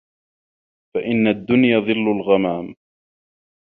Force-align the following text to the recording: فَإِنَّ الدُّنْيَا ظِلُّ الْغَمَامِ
فَإِنَّ 0.95 1.27
الدُّنْيَا 1.27 1.79
ظِلُّ 1.79 2.09
الْغَمَامِ 2.19 2.75